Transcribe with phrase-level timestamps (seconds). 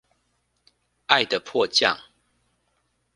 [1.05, 1.95] 愛的迫降